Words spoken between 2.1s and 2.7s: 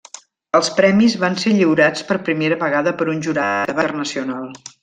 primera